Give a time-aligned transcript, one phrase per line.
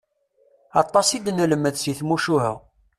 [0.81, 2.51] Aṭas i d-nelmed si tmucuha.